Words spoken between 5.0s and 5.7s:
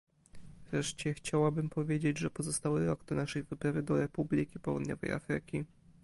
Afryki